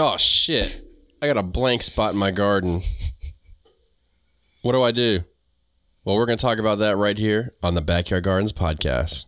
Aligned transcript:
Oh 0.00 0.16
shit! 0.16 0.80
I 1.20 1.26
got 1.26 1.36
a 1.36 1.42
blank 1.42 1.82
spot 1.82 2.12
in 2.12 2.18
my 2.20 2.30
garden. 2.30 2.82
What 4.62 4.70
do 4.70 4.82
I 4.84 4.92
do? 4.92 5.24
Well, 6.04 6.14
we're 6.14 6.24
going 6.24 6.38
to 6.38 6.42
talk 6.42 6.58
about 6.58 6.78
that 6.78 6.96
right 6.96 7.18
here 7.18 7.54
on 7.64 7.74
the 7.74 7.80
Backyard 7.80 8.22
Gardens 8.22 8.52
podcast. 8.52 9.26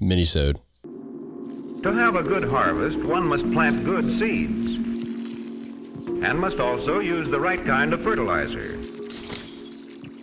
Minisode. 0.00 0.56
To 1.82 1.92
have 1.92 2.16
a 2.16 2.22
good 2.22 2.44
harvest, 2.44 3.04
one 3.04 3.28
must 3.28 3.52
plant 3.52 3.84
good 3.84 4.18
seeds 4.18 4.76
and 6.24 6.38
must 6.38 6.58
also 6.58 7.00
use 7.00 7.28
the 7.28 7.38
right 7.38 7.62
kind 7.62 7.92
of 7.92 8.00
fertilizer. 8.00 8.78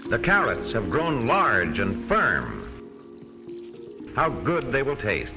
The 0.09 0.20
carrots 0.23 0.73
have 0.73 0.89
grown 0.89 1.27
large 1.27 1.77
and 1.77 2.04
firm. 2.07 2.66
How 4.16 4.30
good 4.30 4.71
they 4.71 4.82
will 4.82 4.96
taste. 4.96 5.30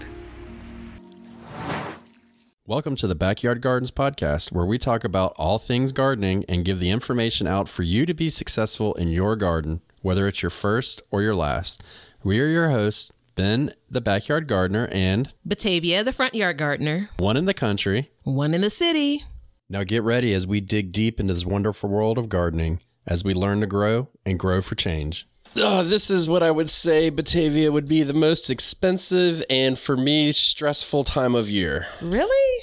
Welcome 2.64 2.94
to 2.96 3.08
the 3.08 3.16
Backyard 3.16 3.60
Gardens 3.60 3.90
podcast, 3.90 4.52
where 4.52 4.64
we 4.64 4.79
talk 4.79 5.02
about 5.02 5.34
all 5.36 5.58
things 5.58 5.90
gardening 5.90 6.44
and 6.48 6.64
give 6.64 6.79
the 6.79 6.90
information 6.90 7.48
out 7.48 7.68
for 7.68 7.82
you 7.82 8.07
to 8.07 8.14
be 8.14 8.30
successful 8.30 8.94
in 8.94 9.08
your 9.08 9.35
garden, 9.35 9.80
whether 10.00 10.29
it's 10.29 10.43
your 10.43 10.50
first 10.50 11.02
or 11.11 11.22
your 11.22 11.35
last. 11.35 11.82
We 12.22 12.38
are 12.38 12.46
your 12.46 12.71
hosts, 12.71 13.11
Ben, 13.35 13.75
the 13.88 14.00
backyard 14.00 14.46
gardener, 14.46 14.88
and 14.93 15.35
Batavia, 15.44 16.04
the 16.04 16.12
front 16.12 16.36
yard 16.36 16.57
gardener, 16.57 17.11
one 17.18 17.36
in 17.36 17.46
the 17.46 17.52
country, 17.52 18.12
one 18.22 18.54
in 18.54 18.61
the 18.61 18.71
city. 18.71 19.24
Now 19.68 19.82
get 19.82 20.04
ready 20.04 20.32
as 20.32 20.46
we 20.46 20.60
dig 20.60 20.93
deep 20.93 21.18
into 21.18 21.35
this 21.35 21.44
wonderful 21.44 21.90
world 21.90 22.16
of 22.16 22.29
gardening 22.29 22.79
as 23.08 23.24
we 23.24 23.35
learn 23.35 23.58
to 23.58 23.66
grow 23.66 24.07
and 24.24 24.38
grow 24.38 24.63
for 24.63 24.76
change. 24.76 25.26
Oh, 25.56 25.82
this 25.84 26.08
is 26.11 26.29
what 26.29 26.42
I 26.42 26.50
would 26.50 26.70
say 26.70 27.11
Batavia 27.11 27.70
would 27.70 27.86
be 27.88 28.02
the 28.02 28.14
most 28.14 28.48
expensive 28.50 29.43
and 29.50 29.79
for 29.79 29.96
me 29.96 30.32
stressful 30.32 31.04
time 31.04 31.34
of 31.34 31.50
year. 31.50 31.86
Really? 32.00 32.62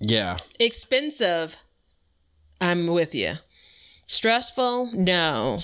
Yeah. 0.00 0.36
Expensive. 0.60 1.56
I'm 2.60 2.86
with 2.88 3.14
you. 3.14 3.34
Stressful? 4.06 4.90
No. 4.94 5.60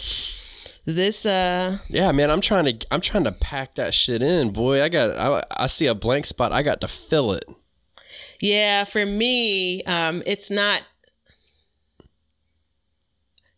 This 0.87 1.25
uh 1.25 1.79
Yeah, 1.89 2.13
man, 2.13 2.31
I'm 2.31 2.41
trying 2.41 2.65
to 2.79 2.87
I'm 2.91 3.01
trying 3.01 3.25
to 3.25 3.33
pack 3.33 3.75
that 3.77 3.95
shit 3.95 4.23
in, 4.23 4.51
boy. 4.51 4.83
I 4.83 4.89
got 4.89 5.17
I, 5.17 5.43
I 5.65 5.67
see 5.67 5.87
a 5.87 5.95
blank 5.95 6.27
spot. 6.27 6.53
I 6.53 6.63
got 6.63 6.81
to 6.83 6.89
fill 6.89 7.33
it. 7.33 7.45
Yeah, 8.41 8.85
for 8.85 9.05
me, 9.07 9.83
um 9.85 10.23
it's 10.27 10.51
not 10.51 10.83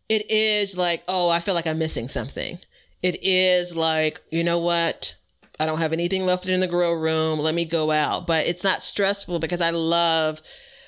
it 0.08 0.30
is 0.30 0.76
like, 0.76 1.02
oh, 1.08 1.28
I 1.28 1.40
feel 1.40 1.54
like 1.54 1.66
I'm 1.66 1.78
missing 1.78 2.08
something. 2.08 2.58
It 3.02 3.18
is 3.22 3.76
like, 3.76 4.20
you 4.30 4.44
know 4.44 4.58
what? 4.58 5.14
I 5.58 5.66
don't 5.66 5.78
have 5.78 5.92
anything 5.92 6.26
left 6.26 6.46
in 6.46 6.60
the 6.60 6.66
grow 6.66 6.92
room. 6.92 7.38
Let 7.38 7.54
me 7.54 7.64
go 7.64 7.90
out. 7.90 8.26
But 8.26 8.46
it's 8.46 8.64
not 8.64 8.82
stressful 8.82 9.38
because 9.38 9.60
I 9.60 9.70
love 9.70 10.42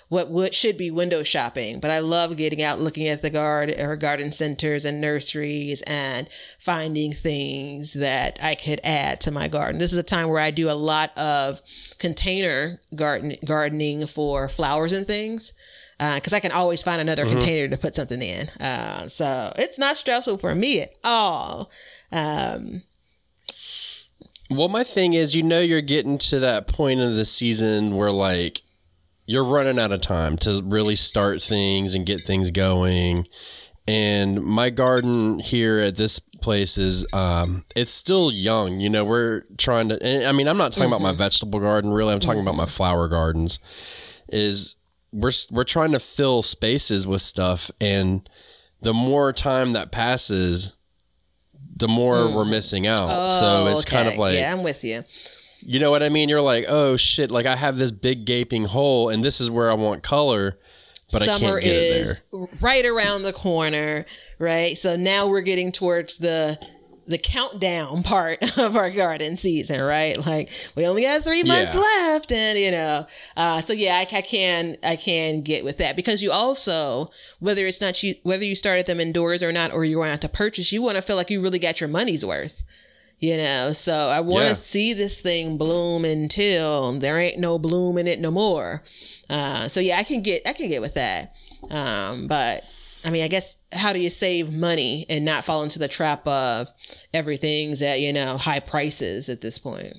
what 0.09 0.31
would 0.31 0.55
should 0.55 0.79
be 0.79 0.91
window 0.91 1.23
shopping, 1.23 1.81
but 1.81 1.91
I 1.91 1.99
love 1.99 2.37
getting 2.37 2.63
out, 2.63 2.81
looking 2.81 3.09
at 3.09 3.21
the 3.21 3.29
garden 3.29 3.79
or 3.79 3.95
garden 3.97 4.33
centers 4.33 4.87
and 4.87 5.01
nurseries 5.01 5.83
and 5.83 6.29
finding 6.59 7.13
things 7.13 7.93
that 7.93 8.39
I 8.43 8.55
could 8.55 8.81
add 8.83 9.21
to 9.23 9.31
my 9.31 9.49
garden. 9.49 9.79
This 9.79 9.93
is 9.93 9.99
a 9.99 10.03
time 10.03 10.29
where 10.29 10.41
I 10.41 10.51
do 10.51 10.71
a 10.71 10.73
lot 10.73 11.17
of 11.17 11.61
container 11.99 12.81
garden 12.95 13.37
gardening 13.45 14.07
for 14.07 14.49
flowers 14.49 14.93
and 14.93 15.07
things 15.07 15.53
because 15.99 16.33
uh, 16.33 16.37
I 16.37 16.41
can 16.41 16.53
always 16.53 16.83
find 16.83 17.01
another 17.01 17.25
mm-hmm. 17.25 17.39
container 17.39 17.69
to 17.69 17.77
put 17.77 17.97
something 17.97 18.23
in. 18.23 18.49
Uh, 18.61 19.09
so 19.09 19.53
it's 19.57 19.79
not 19.79 19.97
stressful 19.97 20.39
for 20.39 20.55
me 20.55 20.83
at 20.83 20.97
all. 21.03 21.71
Um, 22.13 22.85
well, 24.51 24.69
my 24.69 24.85
thing 24.85 25.13
is, 25.13 25.35
you 25.35 25.43
know, 25.43 25.61
you're 25.61 25.81
getting 25.81 26.19
to 26.19 26.39
that 26.41 26.69
point 26.69 27.01
of 27.01 27.15
the 27.15 27.25
season 27.25 27.97
where 27.97 28.13
like 28.13 28.63
you're 29.27 29.45
running 29.45 29.79
out 29.79 29.93
of 29.93 30.01
time 30.01 30.39
to 30.39 30.63
really 30.65 30.97
start 30.97 31.43
things 31.43 31.95
and 31.95 32.07
get 32.07 32.23
things 32.23 32.51
going. 32.51 33.27
And 33.87 34.43
my 34.43 34.71
garden 34.71 35.39
here 35.39 35.79
at 35.81 35.97
this 35.97 36.19
place 36.19 36.79
is 36.79 37.07
um, 37.13 37.65
it's 37.75 37.91
still 37.91 38.31
young. 38.31 38.81
You 38.81 38.89
know, 38.89 39.05
we're 39.05 39.43
trying 39.59 39.89
to. 39.91 40.29
I 40.29 40.33
mean, 40.33 40.49
I'm 40.49 40.57
not 40.57 40.73
talking 40.73 40.85
mm-hmm. 40.85 40.93
about 40.93 41.03
my 41.03 41.11
mm-hmm. 41.11 41.19
vegetable 41.19 41.61
garden. 41.61 41.91
Really, 41.91 42.15
I'm 42.15 42.21
talking 42.21 42.41
mm-hmm. 42.41 42.49
about 42.49 42.57
my 42.57 42.67
flower 42.67 43.09
gardens. 43.09 43.59
Is 44.31 44.77
we're 45.13 45.33
we're 45.51 45.65
trying 45.65 45.93
to 45.93 45.99
fill 45.99 46.43
spaces 46.43 47.07
with 47.07 47.23
stuff, 47.23 47.71
and 47.81 48.29
the 48.81 48.95
more 48.95 49.33
time 49.33 49.73
that 49.73 49.91
passes, 49.91 50.77
the 51.77 51.89
more 51.89 52.17
mm. 52.17 52.35
we're 52.35 52.45
missing 52.45 52.87
out. 52.87 53.09
Oh, 53.11 53.29
so 53.29 53.67
it's 53.73 53.83
okay. 53.83 53.97
kind 53.97 54.09
of 54.09 54.17
like 54.17 54.37
yeah, 54.37 54.53
I'm 54.53 54.63
with 54.63 54.85
you. 54.85 55.05
You 55.61 55.81
know 55.81 55.91
what 55.91 56.03
I 56.03 56.09
mean? 56.09 56.29
You're 56.29 56.41
like, 56.41 56.67
oh 56.69 56.97
shit, 56.97 57.31
like 57.31 57.47
I 57.47 57.57
have 57.57 57.79
this 57.79 57.91
big 57.91 58.25
gaping 58.25 58.65
hole 58.65 59.09
and 59.09 59.25
this 59.25 59.41
is 59.41 59.51
where 59.51 59.71
I 59.71 59.75
want 59.75 60.05
color, 60.05 60.59
but 61.13 61.23
Summer 61.23 61.59
I 61.59 61.61
can't 61.61 61.63
get 61.63 61.73
is 61.73 62.11
it 62.13 62.23
there. 62.33 62.47
Right 62.61 62.87
around 62.87 63.23
the 63.23 63.33
corner, 63.33 64.07
right? 64.39 64.79
So 64.79 64.97
now 64.97 65.27
we're 65.27 65.41
getting 65.41 65.73
towards 65.73 66.19
the 66.19 66.65
the 67.09 67.19
countdown 67.19 68.03
part 68.05 68.59
of 68.59 68.77
our 68.77 68.91
garden 68.91 69.37
season, 69.37 69.83
right? 69.83 70.17
Like 70.25 70.51
we 70.77 70.87
only 70.87 71.05
have 71.05 71.25
three 71.25 71.43
months 71.43 71.75
yeah. 71.75 71.81
left, 71.81 72.31
and 72.31 72.59
you 72.59 72.71
know, 72.71 73.07
uh, 73.37 73.61
so 73.61 73.73
yeah, 73.73 73.97
I, 73.97 74.17
I, 74.17 74.21
can 74.21 74.77
I 74.85 74.97
can 74.97 75.41
get 75.41 75.65
with 75.65 75.79
that 75.79 75.97
because 75.97 76.23
you 76.23 76.31
also 76.31 77.11
whether 77.41 77.67
it's 77.67 77.81
not 77.81 78.03
you 78.03 78.15
whether 78.23 78.45
you 78.45 78.55
started 78.55 78.87
them 78.87 79.01
indoors 79.01 79.43
or 79.43 79.51
not, 79.51 79.73
or 79.73 79.85
you're 79.85 79.99
going 79.99 80.09
to 80.09 80.13
have 80.13 80.21
to 80.21 80.29
purchase, 80.29 80.71
you 80.71 80.83
want 80.83 80.97
to 80.97 81.03
feel 81.03 81.17
like 81.17 81.31
you 81.31 81.41
really 81.41 81.59
got 81.59 81.81
your 81.81 81.89
money's 81.89 82.25
worth 82.25 82.63
you 83.21 83.37
know 83.37 83.73
so 83.73 83.93
i 83.93 84.21
want 84.21 84.43
to 84.45 84.51
yeah. 84.51 84.55
see 84.55 84.93
this 84.93 85.21
thing 85.21 85.59
bloom 85.59 86.05
until 86.05 86.93
there 86.93 87.19
ain't 87.19 87.39
no 87.39 87.59
bloom 87.59 87.99
in 87.99 88.07
it 88.07 88.21
no 88.21 88.31
more 88.31 88.83
uh, 89.29 89.67
so 89.67 89.81
yeah 89.81 89.97
i 89.99 90.05
can 90.05 90.23
get 90.23 90.41
i 90.47 90.53
can 90.53 90.69
get 90.69 90.81
with 90.81 90.95
that 90.95 91.35
um, 91.71 92.29
but 92.29 92.63
i 93.05 93.11
mean 93.11 93.23
i 93.23 93.29
guess 93.29 93.57
how 93.73 93.93
do 93.93 94.01
you 94.01 94.11
save 94.11 94.53
money 94.53 95.07
and 95.09 95.25
not 95.25 95.45
fall 95.45 95.63
into 95.63 95.79
the 95.79 95.89
trap 95.89 96.27
of 96.27 96.69
everything's 97.13 97.83
at 97.83 98.01
you 98.01 98.13
know 98.13 98.37
high 98.37 98.61
prices 98.61 99.29
at 99.29 99.41
this 99.41 99.59
point 99.59 99.95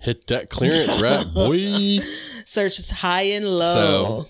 hit 0.00 0.26
that 0.26 0.50
clearance 0.50 1.00
rack 1.00 1.26
boy 1.34 1.98
search 2.44 2.90
high 2.90 3.22
and 3.22 3.46
low 3.46 3.66
so 3.66 4.26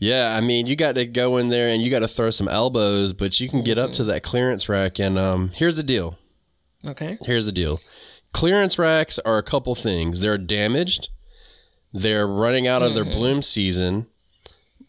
yeah, 0.00 0.34
I 0.34 0.40
mean, 0.40 0.66
you 0.66 0.76
got 0.76 0.94
to 0.94 1.04
go 1.04 1.36
in 1.36 1.48
there 1.48 1.68
and 1.68 1.82
you 1.82 1.90
got 1.90 1.98
to 1.98 2.08
throw 2.08 2.30
some 2.30 2.48
elbows, 2.48 3.12
but 3.12 3.38
you 3.38 3.50
can 3.50 3.62
get 3.62 3.76
up 3.76 3.92
to 3.92 4.04
that 4.04 4.22
clearance 4.22 4.66
rack. 4.66 4.98
And 4.98 5.18
um, 5.18 5.50
here's 5.50 5.76
the 5.76 5.82
deal. 5.82 6.16
Okay. 6.86 7.18
Here's 7.26 7.44
the 7.44 7.52
deal. 7.52 7.80
Clearance 8.32 8.78
racks 8.78 9.18
are 9.18 9.36
a 9.36 9.42
couple 9.42 9.74
things. 9.74 10.20
They're 10.20 10.38
damaged. 10.38 11.10
They're 11.92 12.26
running 12.26 12.66
out 12.66 12.80
of 12.80 12.94
their 12.94 13.04
mm-hmm. 13.04 13.18
bloom 13.18 13.42
season. 13.42 14.06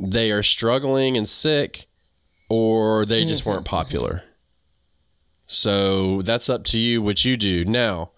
They 0.02 0.32
are 0.32 0.44
struggling 0.44 1.16
and 1.16 1.30
sick, 1.30 1.88
or 2.50 3.06
they 3.06 3.24
just 3.26 3.46
weren't 3.46 3.66
mm-hmm. 3.66 3.76
popular. 3.76 4.24
So 5.48 6.22
that's 6.22 6.50
up 6.50 6.64
to 6.66 6.78
you 6.78 7.02
what 7.02 7.24
you 7.24 7.38
do. 7.38 7.66
Now, 7.66 8.12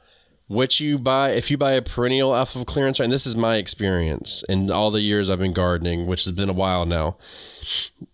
what 0.48 0.80
you 0.80 1.00
buy 1.00 1.32
if 1.32 1.50
you 1.50 1.58
buy 1.58 1.72
a 1.72 1.82
perennial 1.82 2.32
off 2.32 2.56
of 2.56 2.66
clearance 2.66 3.00
and 3.00 3.12
this 3.12 3.26
is 3.26 3.36
my 3.36 3.56
experience 3.56 4.44
in 4.50 4.70
all 4.70 4.92
the 4.92 5.02
years 5.02 5.30
i've 5.30 5.40
been 5.40 5.54
gardening 5.54 6.06
which 6.06 6.26
has 6.26 6.32
been 6.34 6.50
a 6.50 6.54
while 6.54 6.86
now 6.86 7.18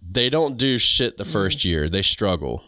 they 0.01 0.29
don't 0.29 0.57
do 0.57 0.77
shit 0.77 1.17
the 1.17 1.25
first 1.25 1.65
year 1.65 1.89
they 1.89 2.01
struggle 2.01 2.63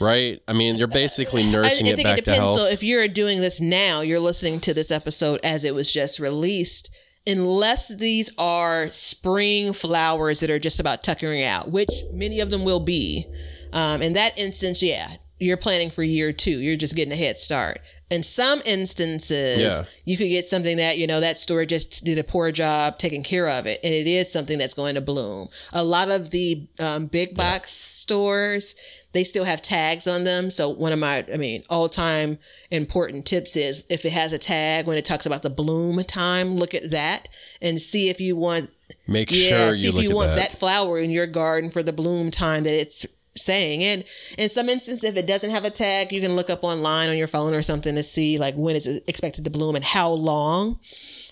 right 0.00 0.42
i 0.46 0.52
mean 0.52 0.76
you're 0.76 0.86
basically 0.86 1.44
nursing 1.44 1.86
I, 1.86 1.90
I 1.90 1.92
it 1.94 2.02
back 2.02 2.18
it 2.18 2.24
depends. 2.24 2.38
to 2.38 2.44
health 2.44 2.58
so 2.58 2.66
if 2.66 2.82
you're 2.82 3.08
doing 3.08 3.40
this 3.40 3.60
now 3.60 4.00
you're 4.00 4.20
listening 4.20 4.60
to 4.60 4.72
this 4.72 4.90
episode 4.90 5.40
as 5.42 5.64
it 5.64 5.74
was 5.74 5.92
just 5.92 6.18
released 6.18 6.90
unless 7.26 7.94
these 7.96 8.30
are 8.38 8.88
spring 8.88 9.72
flowers 9.72 10.40
that 10.40 10.50
are 10.50 10.58
just 10.58 10.80
about 10.80 11.02
tuckering 11.02 11.42
out 11.42 11.70
which 11.70 11.90
many 12.12 12.40
of 12.40 12.50
them 12.50 12.64
will 12.64 12.80
be 12.80 13.26
um, 13.72 14.02
in 14.02 14.12
that 14.12 14.36
instance 14.38 14.82
yeah 14.82 15.14
you're 15.38 15.56
planning 15.56 15.90
for 15.90 16.02
year 16.02 16.32
two 16.32 16.58
you're 16.60 16.76
just 16.76 16.96
getting 16.96 17.12
a 17.12 17.16
head 17.16 17.36
start 17.36 17.80
in 18.08 18.22
some 18.22 18.62
instances 18.64 19.58
yeah. 19.58 19.84
you 20.04 20.16
could 20.16 20.28
get 20.28 20.46
something 20.46 20.76
that 20.76 20.96
you 20.96 21.06
know 21.06 21.20
that 21.20 21.36
store 21.36 21.64
just 21.64 22.04
did 22.04 22.18
a 22.18 22.24
poor 22.24 22.52
job 22.52 22.98
taking 22.98 23.22
care 23.22 23.48
of 23.48 23.66
it 23.66 23.80
and 23.82 23.92
it 23.92 24.06
is 24.06 24.32
something 24.32 24.58
that's 24.58 24.74
going 24.74 24.94
to 24.94 25.00
bloom 25.00 25.48
a 25.72 25.82
lot 25.82 26.08
of 26.10 26.30
the 26.30 26.66
um, 26.78 27.06
big 27.06 27.36
box 27.36 27.70
yeah. 27.70 28.00
stores 28.00 28.74
they 29.16 29.24
still 29.24 29.44
have 29.44 29.62
tags 29.62 30.06
on 30.06 30.24
them 30.24 30.50
so 30.50 30.68
one 30.68 30.92
of 30.92 30.98
my 30.98 31.24
i 31.32 31.36
mean 31.36 31.62
all 31.70 31.88
time 31.88 32.38
important 32.70 33.24
tips 33.24 33.56
is 33.56 33.84
if 33.88 34.04
it 34.04 34.12
has 34.12 34.32
a 34.32 34.38
tag 34.38 34.86
when 34.86 34.98
it 34.98 35.04
talks 35.04 35.26
about 35.26 35.42
the 35.42 35.50
bloom 35.50 36.02
time 36.04 36.56
look 36.56 36.74
at 36.74 36.90
that 36.90 37.28
and 37.62 37.80
see 37.80 38.08
if 38.08 38.20
you 38.20 38.36
want 38.36 38.70
make 39.06 39.30
yeah, 39.30 39.48
sure 39.48 39.74
see 39.74 39.88
you 39.88 39.98
if 39.98 40.02
you 40.02 40.14
want 40.14 40.28
that. 40.28 40.50
that 40.50 40.58
flower 40.58 40.98
in 40.98 41.10
your 41.10 41.26
garden 41.26 41.70
for 41.70 41.82
the 41.82 41.92
bloom 41.92 42.30
time 42.30 42.64
that 42.64 42.80
it's 42.80 43.06
saying. 43.38 43.82
And 43.82 44.04
in 44.38 44.48
some 44.48 44.68
instances, 44.68 45.04
if 45.04 45.16
it 45.16 45.26
doesn't 45.26 45.50
have 45.50 45.64
a 45.64 45.70
tag, 45.70 46.12
you 46.12 46.20
can 46.20 46.36
look 46.36 46.50
up 46.50 46.64
online 46.64 47.08
on 47.08 47.16
your 47.16 47.26
phone 47.26 47.54
or 47.54 47.62
something 47.62 47.94
to 47.94 48.02
see 48.02 48.38
like 48.38 48.54
when 48.54 48.76
is 48.76 48.86
it 48.86 49.04
expected 49.06 49.44
to 49.44 49.50
bloom 49.50 49.76
and 49.76 49.84
how 49.84 50.10
long. 50.10 50.80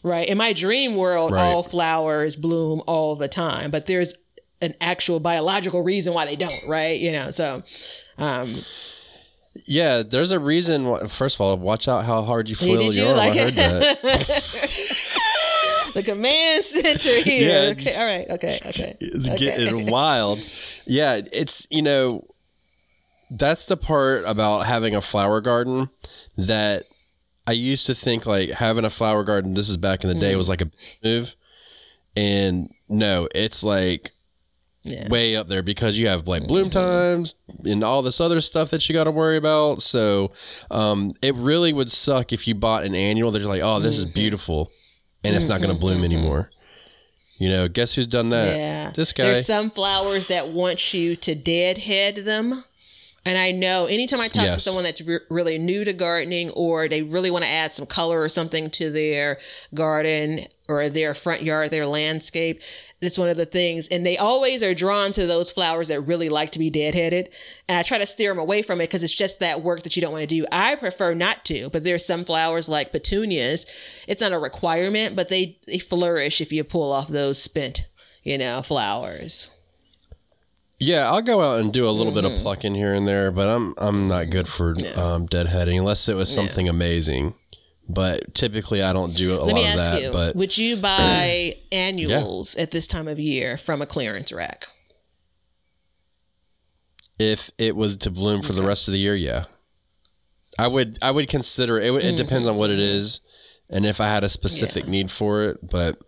Right. 0.02 0.28
In 0.28 0.36
my 0.36 0.52
dream 0.52 0.96
world, 0.96 1.32
right. 1.32 1.42
all 1.42 1.62
flowers 1.62 2.36
bloom 2.36 2.82
all 2.86 3.16
the 3.16 3.28
time, 3.28 3.70
but 3.70 3.86
there's 3.86 4.14
an 4.64 4.74
actual 4.80 5.20
biological 5.20 5.82
reason 5.82 6.14
why 6.14 6.24
they 6.26 6.36
don't. 6.36 6.52
Right. 6.68 6.98
You 6.98 7.12
know, 7.12 7.30
so, 7.30 7.62
um, 8.18 8.52
Yeah, 9.66 10.02
there's 10.02 10.30
a 10.32 10.38
reason. 10.38 10.86
why- 10.88 11.06
First 11.06 11.36
of 11.36 11.40
all, 11.42 11.56
watch 11.56 11.86
out 11.88 12.04
how 12.04 12.22
hard 12.22 12.48
you 12.48 12.56
flail 12.56 12.92
your 12.92 13.08
arm. 13.08 13.16
like 13.16 13.32
I 13.34 13.38
heard 13.38 13.48
it? 13.56 14.02
that. 14.02 15.00
the 15.94 16.02
command 16.02 16.64
center 16.64 17.20
here. 17.22 17.64
Yeah, 17.66 17.70
okay, 17.72 17.94
all 17.96 18.06
right. 18.06 18.30
Okay, 18.30 18.58
okay. 18.66 18.96
It's 19.00 19.28
okay. 19.30 19.56
getting 19.64 19.86
wild. 19.90 20.40
Yeah, 20.86 21.20
it's 21.32 21.66
you 21.70 21.82
know, 21.82 22.26
that's 23.30 23.66
the 23.66 23.76
part 23.76 24.24
about 24.26 24.66
having 24.66 24.94
a 24.96 25.00
flower 25.00 25.40
garden 25.40 25.88
that 26.36 26.84
I 27.46 27.52
used 27.52 27.86
to 27.86 27.94
think 27.94 28.26
like 28.26 28.50
having 28.50 28.84
a 28.84 28.90
flower 28.90 29.22
garden. 29.22 29.54
This 29.54 29.68
is 29.68 29.76
back 29.76 30.02
in 30.02 30.08
the 30.08 30.14
day 30.18 30.34
was 30.34 30.48
like 30.48 30.62
a 30.62 30.70
move, 31.04 31.36
and 32.16 32.70
no, 32.88 33.28
it's 33.34 33.62
like 33.62 34.12
Yeah. 34.86 35.08
way 35.08 35.34
up 35.34 35.48
there 35.48 35.62
because 35.62 35.98
you 35.98 36.08
have 36.08 36.28
like 36.28 36.46
bloom 36.46 36.68
mm-hmm. 36.68 36.78
times 36.78 37.36
and 37.64 37.82
all 37.82 38.02
this 38.02 38.20
other 38.20 38.42
stuff 38.42 38.68
that 38.68 38.86
you 38.86 38.92
got 38.92 39.04
to 39.04 39.10
worry 39.10 39.38
about. 39.38 39.80
So 39.80 40.32
um, 40.70 41.14
it 41.22 41.34
really 41.36 41.72
would 41.72 41.90
suck 41.90 42.34
if 42.34 42.46
you 42.46 42.54
bought 42.54 42.84
an 42.84 42.94
annual 42.94 43.30
that 43.30 43.40
you're 43.40 43.48
like, 43.48 43.62
oh, 43.62 43.80
this 43.80 43.96
is 43.96 44.04
mm-hmm. 44.04 44.14
beautiful, 44.14 44.70
and 45.22 45.34
it's 45.34 45.46
not 45.46 45.62
going 45.62 45.74
to 45.74 45.80
bloom 45.80 46.02
mm-hmm. 46.02 46.04
anymore. 46.04 46.50
You 47.38 47.48
know, 47.48 47.66
guess 47.66 47.94
who's 47.94 48.06
done 48.06 48.28
that? 48.30 48.56
Yeah. 48.56 48.90
This 48.94 49.12
guy. 49.12 49.24
There's 49.24 49.46
some 49.46 49.70
flowers 49.70 50.28
that 50.28 50.48
want 50.48 50.94
you 50.94 51.16
to 51.16 51.34
deadhead 51.34 52.16
them. 52.16 52.62
And 53.26 53.38
I 53.38 53.52
know 53.52 53.86
anytime 53.86 54.20
I 54.20 54.28
talk 54.28 54.54
to 54.54 54.60
someone 54.60 54.84
that's 54.84 55.00
re- 55.00 55.20
really 55.30 55.56
new 55.58 55.84
to 55.84 55.94
gardening 55.94 56.50
or 56.50 56.88
they 56.88 57.02
really 57.02 57.30
want 57.30 57.44
to 57.44 57.50
add 57.50 57.72
some 57.72 57.86
color 57.86 58.20
or 58.20 58.28
something 58.28 58.68
to 58.70 58.90
their 58.90 59.38
garden 59.72 60.40
or 60.68 60.90
their 60.90 61.14
front 61.14 61.42
yard, 61.42 61.70
their 61.70 61.86
landscape, 61.86 62.60
that's 63.04 63.18
one 63.18 63.28
of 63.28 63.36
the 63.36 63.46
things. 63.46 63.86
And 63.88 64.04
they 64.04 64.16
always 64.16 64.62
are 64.62 64.74
drawn 64.74 65.12
to 65.12 65.26
those 65.26 65.50
flowers 65.50 65.88
that 65.88 66.00
really 66.00 66.28
like 66.28 66.50
to 66.52 66.58
be 66.58 66.70
deadheaded. 66.70 67.32
And 67.68 67.78
I 67.78 67.82
try 67.82 67.98
to 67.98 68.06
steer 68.06 68.30
them 68.32 68.38
away 68.40 68.62
from 68.62 68.80
it 68.80 68.88
because 68.88 69.04
it's 69.04 69.14
just 69.14 69.38
that 69.40 69.62
work 69.62 69.82
that 69.84 69.94
you 69.94 70.02
don't 70.02 70.12
want 70.12 70.22
to 70.22 70.26
do. 70.26 70.44
I 70.50 70.74
prefer 70.74 71.14
not 71.14 71.44
to, 71.44 71.70
but 71.70 71.84
there's 71.84 72.04
some 72.04 72.24
flowers 72.24 72.68
like 72.68 72.90
petunias. 72.90 73.66
It's 74.08 74.20
not 74.20 74.32
a 74.32 74.38
requirement, 74.38 75.14
but 75.14 75.28
they, 75.28 75.58
they 75.68 75.78
flourish 75.78 76.40
if 76.40 76.50
you 76.50 76.64
pull 76.64 76.90
off 76.92 77.06
those 77.08 77.40
spent, 77.40 77.86
you 78.24 78.36
know, 78.38 78.62
flowers. 78.62 79.50
yeah, 80.80 81.08
I'll 81.10 81.22
go 81.22 81.40
out 81.40 81.60
and 81.60 81.72
do 81.72 81.88
a 81.88 81.90
little 81.90 82.12
bit 82.12 82.24
Mm-hmm. 82.24 82.36
of 82.36 82.42
plucking 82.42 82.74
here 82.74 82.92
and 82.94 83.06
there, 83.06 83.30
but 83.30 83.48
I'm 83.48 83.74
I'm 83.78 84.08
not 84.08 84.30
good 84.30 84.48
for 84.48 84.70
um, 84.96 85.26
deadheading 85.28 85.78
unless 85.78 86.08
it 86.08 86.14
was 86.16 86.32
something 86.32 86.68
amazing. 86.68 87.34
But 87.88 88.34
typically, 88.34 88.82
I 88.82 88.92
don't 88.94 89.14
do 89.14 89.34
a 89.34 89.44
Let 89.44 89.46
lot 89.46 89.54
me 89.54 89.70
of 89.70 89.76
that. 89.78 90.02
you: 90.02 90.10
But 90.12 90.36
Would 90.36 90.56
you 90.56 90.76
buy 90.76 91.56
annuals 91.72 92.56
at 92.56 92.70
this 92.70 92.86
time 92.88 93.06
of 93.08 93.18
year 93.18 93.56
from 93.58 93.82
a 93.82 93.86
clearance 93.86 94.32
rack? 94.32 94.66
if 97.18 97.50
it 97.58 97.76
was 97.76 97.96
to 97.98 98.10
bloom 98.10 98.42
for 98.42 98.52
the 98.52 98.62
rest 98.62 98.88
of 98.88 98.92
the 98.92 98.98
year, 98.98 99.14
yeah, 99.14 99.44
I 100.58 100.66
would. 100.66 100.98
I 101.02 101.10
would 101.10 101.28
consider 101.28 101.80
it. 101.80 101.92
It 102.04 102.16
depends 102.16 102.48
on 102.48 102.56
what 102.56 102.70
it 102.70 102.80
is, 102.80 103.20
and 103.70 103.84
if 103.86 104.00
I 104.00 104.06
had 104.06 104.24
a 104.24 104.28
specific 104.28 104.84
Mm-hmm. 104.84 104.92
Yeah. 104.92 104.98
need 105.02 105.10
for 105.10 105.42
it. 105.44 105.58
But 105.70 105.98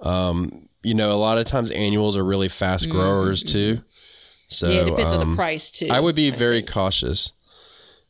um, 0.00 0.68
you 0.82 0.94
know, 0.94 1.12
a 1.12 1.14
lot 1.20 1.38
of 1.38 1.46
times 1.46 1.70
annuals 1.70 2.16
are 2.16 2.24
really 2.24 2.48
fast 2.48 2.88
growers 2.88 3.42
too. 3.42 3.82
So 4.48 4.66
Mm-hmm. 4.66 4.74
yeah, 4.74 4.82
it 4.82 4.86
depends 4.96 5.12
on 5.12 5.20
um, 5.22 5.30
the 5.30 5.36
price 5.36 5.70
too. 5.70 5.88
I 5.90 6.00
would 6.00 6.16
be 6.16 6.32
I 6.32 6.36
very 6.36 6.60
think. 6.60 6.72
cautious. 6.72 7.32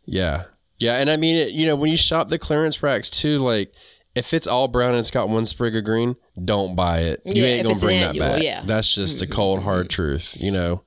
Yeah, 0.06 0.44
yeah, 0.78 0.94
and 0.96 1.08
I 1.10 1.16
mean, 1.16 1.36
it, 1.36 1.50
you 1.50 1.66
know, 1.66 1.76
when 1.76 1.90
you 1.90 1.96
shop 1.96 2.28
the 2.28 2.38
clearance 2.38 2.82
racks 2.82 3.10
too, 3.10 3.38
like. 3.38 3.72
If 4.14 4.34
it's 4.34 4.48
all 4.48 4.66
brown 4.66 4.90
and 4.92 4.98
it's 4.98 5.12
got 5.12 5.28
one 5.28 5.46
sprig 5.46 5.76
of 5.76 5.84
green, 5.84 6.16
don't 6.44 6.74
buy 6.74 7.00
it. 7.00 7.22
You 7.24 7.44
Yeah, 7.44 7.48
ain't 7.50 7.62
gonna 7.68 7.78
bring 7.78 8.00
that 8.00 8.08
annual, 8.16 8.26
back. 8.30 8.42
yeah. 8.42 8.62
That's 8.64 8.92
just 8.92 9.20
the 9.20 9.28
cold 9.28 9.62
hard 9.62 9.90
truth. 9.90 10.36
You 10.40 10.50
know, 10.50 10.82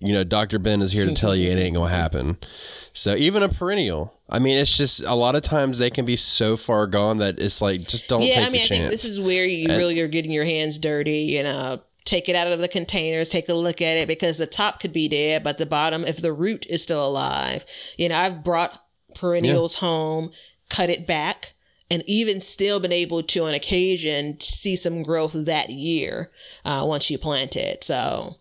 you 0.00 0.12
know, 0.12 0.22
Dr. 0.22 0.58
Ben 0.58 0.82
is 0.82 0.92
here 0.92 1.06
to 1.06 1.14
tell 1.14 1.34
you 1.34 1.50
it 1.50 1.54
ain't 1.56 1.74
gonna 1.76 1.88
happen. 1.88 2.36
So 2.92 3.14
even 3.14 3.42
a 3.42 3.48
perennial, 3.48 4.20
I 4.28 4.38
mean, 4.38 4.58
it's 4.58 4.76
just 4.76 5.02
a 5.02 5.14
lot 5.14 5.34
of 5.34 5.42
times 5.42 5.78
they 5.78 5.88
can 5.88 6.04
be 6.04 6.16
so 6.16 6.58
far 6.58 6.86
gone 6.86 7.18
that 7.18 7.38
it's 7.40 7.62
like 7.62 7.82
just 7.82 8.06
don't 8.06 8.22
Yeah, 8.22 8.34
take 8.34 8.46
I 8.48 8.50
mean, 8.50 8.60
a 8.60 8.64
I 8.64 8.66
chance. 8.66 8.78
think 8.80 8.90
this 8.90 9.04
is 9.06 9.18
where 9.18 9.46
you 9.46 9.68
really 9.68 9.98
are 10.00 10.08
getting 10.08 10.32
your 10.32 10.44
hands 10.44 10.76
dirty. 10.76 11.20
You 11.20 11.44
know, 11.44 11.80
take 12.04 12.28
it 12.28 12.36
out 12.36 12.48
of 12.52 12.58
the 12.58 12.68
containers, 12.68 13.30
take 13.30 13.48
a 13.48 13.54
look 13.54 13.80
at 13.80 13.96
it 13.96 14.08
because 14.08 14.36
the 14.36 14.46
top 14.46 14.78
could 14.78 14.92
be 14.92 15.08
dead, 15.08 15.42
but 15.42 15.56
the 15.56 15.64
bottom, 15.64 16.04
if 16.04 16.20
the 16.20 16.34
root 16.34 16.66
is 16.68 16.82
still 16.82 17.06
alive, 17.06 17.64
you 17.96 18.10
know, 18.10 18.16
I've 18.16 18.44
brought 18.44 18.84
perennials 19.18 19.74
home, 19.76 20.30
cut 20.68 20.90
it 20.90 21.06
back. 21.06 21.54
And 21.90 22.02
even 22.06 22.38
still 22.40 22.80
been 22.80 22.92
able 22.92 23.22
to, 23.22 23.44
on 23.44 23.54
occasion, 23.54 24.38
see 24.40 24.76
some 24.76 25.02
growth 25.02 25.32
that 25.34 25.70
year 25.70 26.30
uh, 26.62 26.84
once 26.86 27.10
you 27.10 27.16
plant 27.16 27.56
it. 27.56 27.82
So 27.82 28.34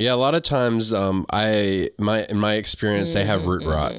yeah, 0.00 0.12
a 0.12 0.16
lot 0.16 0.34
of 0.34 0.42
times, 0.42 0.92
um, 0.92 1.26
I 1.30 1.90
my 1.98 2.24
in 2.24 2.38
my 2.38 2.54
experience 2.54 3.12
they 3.12 3.24
have 3.24 3.44
root 3.46 3.62
rot 3.64 3.94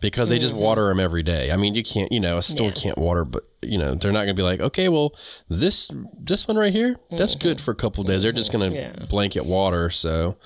because 0.00 0.28
they 0.28 0.38
just 0.38 0.54
water 0.54 0.88
them 0.88 1.00
every 1.00 1.22
day. 1.22 1.50
I 1.50 1.56
mean, 1.56 1.74
you 1.74 1.82
can't, 1.82 2.10
you 2.12 2.20
know, 2.20 2.38
a 2.38 2.42
store 2.42 2.68
Yeah. 2.68 2.72
can't 2.72 2.98
water, 2.98 3.24
but 3.24 3.44
you 3.60 3.76
know, 3.76 3.94
they're 3.94 4.12
not 4.12 4.20
gonna 4.20 4.34
be 4.34 4.42
like, 4.42 4.60
okay, 4.60 4.88
well, 4.88 5.14
this 5.48 5.90
this 6.18 6.46
one 6.46 6.56
right 6.56 6.72
here, 6.72 6.96
that's 7.10 7.34
good 7.34 7.60
for 7.60 7.72
a 7.72 7.74
couple 7.74 8.02
of 8.02 8.06
days. 8.06 8.22
They're 8.22 8.32
just 8.32 8.52
gonna 8.52 8.70
Yeah. 8.70 8.92
blanket 9.10 9.44
water, 9.44 9.90
so. 9.90 10.36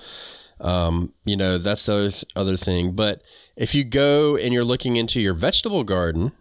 Um, 0.63 1.13
you 1.25 1.35
know, 1.37 1.57
that's 1.57 1.85
the 1.85 1.93
other, 1.93 2.09
th- 2.11 2.25
other 2.35 2.55
thing. 2.55 2.93
But 2.93 3.21
if 3.55 3.75
you 3.75 3.83
go 3.83 4.35
and 4.37 4.53
you're 4.53 4.63
looking 4.63 4.95
into 4.95 5.19
your 5.21 5.33
vegetable 5.33 5.83
garden 5.83 6.31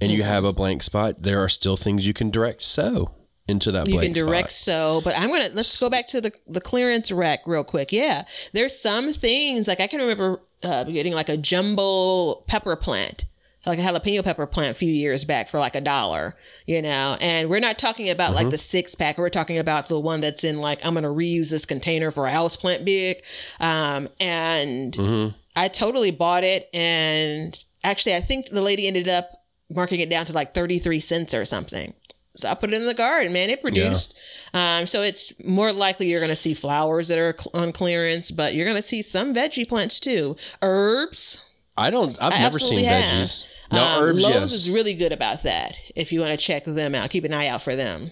and 0.00 0.12
you 0.12 0.22
have 0.22 0.44
a 0.44 0.52
blank 0.52 0.82
spot, 0.82 1.22
there 1.22 1.42
are 1.42 1.48
still 1.48 1.76
things 1.76 2.06
you 2.06 2.14
can 2.14 2.30
direct 2.30 2.62
sow 2.62 3.10
into 3.46 3.70
that 3.72 3.86
you 3.88 4.00
can 4.00 4.12
direct 4.12 4.50
spot. 4.50 4.74
sow 4.74 5.00
but 5.04 5.14
i'm 5.18 5.28
gonna 5.28 5.50
let's 5.52 5.78
go 5.78 5.90
back 5.90 6.06
to 6.06 6.18
the 6.18 6.32
the 6.46 6.62
clearance 6.62 7.12
rack 7.12 7.40
real 7.44 7.62
quick 7.62 7.92
yeah 7.92 8.22
there's 8.54 8.74
some 8.78 9.12
things 9.12 9.68
like 9.68 9.80
i 9.80 9.86
can 9.86 10.00
remember 10.00 10.40
uh, 10.62 10.84
getting 10.84 11.12
like 11.12 11.28
a 11.28 11.36
jumbo 11.36 12.36
pepper 12.46 12.74
plant 12.74 13.26
like 13.66 13.78
a 13.78 13.82
jalapeno 13.82 14.22
pepper 14.22 14.46
plant 14.46 14.70
a 14.72 14.74
few 14.74 14.90
years 14.90 15.24
back 15.24 15.48
for 15.48 15.58
like 15.58 15.74
a 15.74 15.80
dollar 15.80 16.34
you 16.66 16.80
know 16.82 17.16
and 17.20 17.48
we're 17.48 17.60
not 17.60 17.78
talking 17.78 18.10
about 18.10 18.28
Mm-hmm. 18.28 18.36
like 18.36 18.50
the 18.50 18.58
six 18.58 18.94
pack 18.94 19.18
we're 19.18 19.28
talking 19.30 19.58
about 19.58 19.88
the 19.88 19.98
one 20.00 20.20
that's 20.20 20.44
in 20.44 20.60
like 20.60 20.84
i'm 20.84 20.94
gonna 20.94 21.08
reuse 21.08 21.50
this 21.50 21.64
container 21.66 22.10
for 22.10 22.26
a 22.26 22.30
house 22.30 22.56
plant 22.56 22.84
big 22.84 23.22
um 23.60 24.08
and 24.20 24.92
Mm-hmm. 24.94 25.36
i 25.56 25.68
totally 25.68 26.10
bought 26.10 26.44
it 26.44 26.68
and 26.74 27.62
actually 27.82 28.14
i 28.16 28.20
think 28.20 28.48
the 28.50 28.62
lady 28.62 28.86
ended 28.86 29.08
up 29.08 29.30
marking 29.70 30.00
it 30.00 30.10
down 30.10 30.24
to 30.26 30.32
like 30.32 30.54
33 30.54 31.00
cents 31.00 31.32
or 31.34 31.44
something 31.44 31.94
so 32.36 32.48
I 32.48 32.54
put 32.56 32.72
it 32.72 32.74
in 32.80 32.86
the 32.88 32.94
garden, 32.94 33.32
man. 33.32 33.48
It 33.48 33.62
produced. 33.62 34.18
Um, 34.52 34.86
so 34.86 35.02
it's 35.02 35.32
more 35.44 35.72
likely 35.72 36.08
you're 36.08 36.18
going 36.18 36.30
to 36.30 36.34
see 36.34 36.52
flowers 36.52 37.06
that 37.06 37.16
are 37.16 37.36
on 37.54 37.70
clearance, 37.70 38.32
but 38.32 38.56
you're 38.56 38.64
going 38.64 38.74
to 38.76 38.82
see 38.82 39.02
some 39.02 39.32
veggie 39.32 39.68
plants 39.68 40.00
too. 40.00 40.34
Herbs. 40.60 41.48
I 41.76 41.90
don't. 41.90 42.20
I've 42.20 42.32
I 42.32 42.40
never 42.40 42.58
seen 42.58 42.84
have. 42.84 43.04
veggies. 43.04 43.46
Now 43.72 43.98
Um, 43.98 44.04
herbs, 44.04 44.22
Lowe's 44.22 44.34
yes. 44.34 44.52
is 44.52 44.70
really 44.70 44.94
good 44.94 45.12
about 45.12 45.42
that. 45.44 45.74
If 45.96 46.12
you 46.12 46.20
want 46.20 46.32
to 46.32 46.36
check 46.46 46.64
them 46.64 46.94
out, 46.94 47.10
keep 47.10 47.24
an 47.24 47.32
eye 47.32 47.48
out 47.48 47.62
for 47.62 47.74
them. 47.74 48.10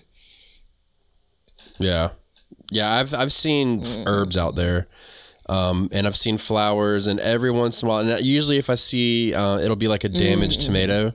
yeah, 1.78 2.10
yeah. 2.70 2.92
I've 2.94 3.14
I've 3.14 3.32
seen 3.32 3.80
Mm. 3.80 4.04
herbs 4.06 4.36
out 4.36 4.54
there, 4.56 4.88
um, 5.48 5.88
and 5.92 6.06
I've 6.06 6.16
seen 6.16 6.38
flowers, 6.38 7.06
and 7.06 7.18
every 7.20 7.50
once 7.50 7.82
in 7.82 7.88
a 7.88 7.90
while, 7.90 8.08
and 8.08 8.24
usually 8.24 8.58
if 8.58 8.70
I 8.70 8.74
see, 8.76 9.34
uh, 9.34 9.58
it'll 9.58 9.76
be 9.76 9.88
like 9.88 10.04
a 10.04 10.08
damaged 10.08 10.60
tomato. 10.62 11.12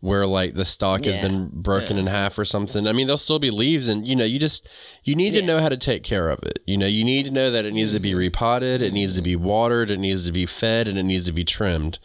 Where 0.00 0.26
like 0.26 0.52
the 0.52 0.66
stalk 0.66 1.06
has 1.06 1.16
Mm, 1.16 1.22
been 1.22 1.48
broken 1.50 1.96
in 1.96 2.08
half 2.08 2.38
or 2.38 2.44
something. 2.44 2.86
I 2.86 2.92
mean, 2.92 3.06
there'll 3.06 3.16
still 3.16 3.38
be 3.38 3.50
leaves, 3.50 3.88
and 3.88 4.06
you 4.06 4.14
know, 4.14 4.24
you 4.26 4.38
just 4.38 4.68
you 5.02 5.14
need 5.14 5.30
to 5.32 5.40
know 5.46 5.60
how 5.60 5.70
to 5.70 5.78
take 5.78 6.02
care 6.02 6.28
of 6.28 6.42
it. 6.42 6.58
You 6.66 6.76
know, 6.76 6.84
you 6.86 7.04
need 7.04 7.24
to 7.24 7.30
know 7.30 7.50
that 7.50 7.64
it 7.64 7.72
needs 7.72 7.92
to 7.92 7.96
Mm-hmm. 7.98 8.02
be 8.02 8.14
repotted, 8.14 8.82
it 8.82 8.92
needs 8.92 9.14
to 9.14 9.22
be 9.22 9.34
watered, 9.34 9.90
it 9.90 9.98
needs 9.98 10.26
to 10.26 10.32
be 10.32 10.44
fed, 10.44 10.88
and 10.88 10.98
it 10.98 11.04
needs 11.04 11.24
to 11.24 11.32
be 11.32 11.42
trimmed. 11.42 11.98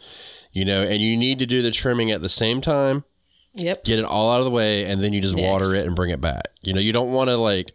You 0.52 0.64
know, 0.64 0.82
and 0.82 1.00
you 1.00 1.16
need 1.16 1.38
to 1.38 1.46
do 1.46 1.62
the 1.62 1.70
trimming 1.70 2.10
at 2.10 2.22
the 2.22 2.28
same 2.28 2.60
time 2.60 3.04
Yep. 3.54 3.84
get 3.84 3.98
it 3.98 4.04
all 4.04 4.30
out 4.32 4.38
of 4.38 4.44
the 4.44 4.50
way 4.50 4.84
and 4.84 5.02
then 5.02 5.12
you 5.12 5.20
just 5.20 5.36
water 5.36 5.74
it 5.74 5.84
and 5.86 5.94
bring 5.96 6.10
it 6.10 6.20
back. 6.20 6.48
You 6.62 6.72
know, 6.72 6.80
you 6.80 6.92
don't 6.92 7.10
want 7.12 7.28
to 7.30 7.36
like 7.36 7.72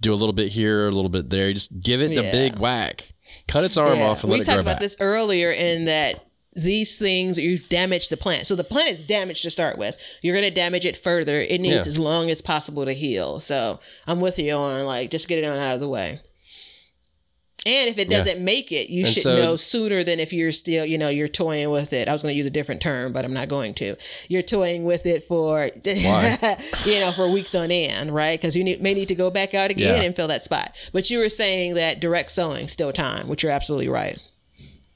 do 0.00 0.12
a 0.12 0.16
little 0.16 0.32
bit 0.32 0.52
here, 0.52 0.86
a 0.88 0.90
little 0.90 1.08
bit 1.10 1.28
there. 1.30 1.48
You 1.48 1.54
just 1.54 1.80
give 1.80 2.00
it 2.00 2.08
the 2.14 2.22
Yeah. 2.24 2.30
big 2.32 2.58
whack. 2.58 3.12
Cut 3.46 3.64
its 3.64 3.76
arm 3.76 3.98
Yeah. 3.98 4.08
off 4.08 4.22
and 4.24 4.32
we 4.32 4.38
let 4.38 4.42
it 4.42 4.50
talked 4.50 4.60
about 4.60 4.80
this 4.80 4.96
earlier 5.00 5.50
in 5.52 5.84
that 5.86 6.24
these 6.54 6.96
things 6.98 7.38
you've 7.38 7.68
damaged 7.68 8.10
the 8.10 8.16
plant. 8.16 8.46
So 8.46 8.56
the 8.56 8.64
plant 8.64 8.90
is 8.90 9.04
damaged 9.04 9.42
to 9.42 9.50
start 9.50 9.78
with. 9.78 9.96
You're 10.22 10.34
going 10.34 10.48
to 10.48 10.54
damage 10.54 10.84
it 10.84 10.96
further. 10.96 11.40
It 11.40 11.60
needs 11.60 11.74
Yeah. 11.74 11.80
as 11.86 11.98
long 11.98 12.30
as 12.30 12.40
possible 12.42 12.84
to 12.84 12.92
heal. 12.94 13.38
So 13.38 13.80
I'm 14.06 14.20
with 14.20 14.38
you 14.38 14.52
on 14.52 14.84
like 14.86 15.10
just 15.10 15.28
get 15.28 15.38
it 15.38 15.44
on 15.44 15.58
out 15.58 15.74
of 15.74 15.80
the 15.80 15.88
way. 15.88 16.20
And 17.66 17.88
if 17.90 17.98
it 17.98 18.08
doesn't 18.08 18.42
make 18.42 18.72
it, 18.72 18.88
you 18.88 19.04
And 19.04 19.12
should 19.12 19.22
so- 19.24 19.36
know 19.36 19.56
sooner 19.56 20.02
than 20.04 20.20
if 20.20 20.32
you're 20.32 20.52
still, 20.52 20.86
you 20.86 20.96
know, 20.96 21.08
you're 21.08 21.28
toying 21.28 21.70
with 21.70 21.92
it. 21.92 22.08
I 22.08 22.12
was 22.12 22.22
going 22.22 22.32
to 22.32 22.36
use 22.36 22.46
a 22.46 22.50
different 22.50 22.80
term, 22.80 23.12
but 23.12 23.24
I'm 23.24 23.32
not 23.34 23.48
going 23.48 23.74
to. 23.74 23.96
You're 24.28 24.42
toying 24.42 24.84
with 24.84 25.04
it 25.06 25.24
for, 25.24 25.70
you 25.84 27.00
know, 27.00 27.10
for 27.14 27.30
weeks 27.30 27.54
on 27.54 27.70
end, 27.70 28.14
right? 28.14 28.38
Because 28.40 28.56
you 28.56 28.64
need, 28.64 28.80
may 28.80 28.94
need 28.94 29.08
to 29.08 29.14
go 29.14 29.28
back 29.30 29.54
out 29.54 29.70
again 29.70 29.96
Yeah. 29.96 30.02
and 30.02 30.14
fill 30.16 30.28
that 30.28 30.42
spot. 30.42 30.74
But 30.92 31.10
you 31.10 31.18
were 31.18 31.28
saying 31.28 31.74
that 31.74 32.00
direct 32.00 32.30
sowing 32.30 32.68
still 32.68 32.92
time, 32.92 33.28
which 33.28 33.42
you're 33.42 33.52
absolutely 33.52 33.88
right. 33.88 34.18